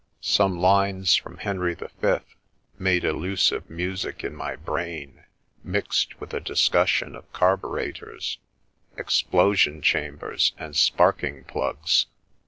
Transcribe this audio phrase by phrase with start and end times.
[0.23, 2.33] Some lines from" Henry the Fifth"
[2.79, 5.25] made elusive music in my brain,
[5.63, 8.39] mixed with a discussion of carburetters,
[8.97, 12.07] ex plosion chambers, and sparking plugs.